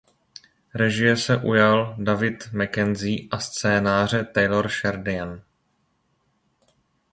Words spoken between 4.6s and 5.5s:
Sheridan.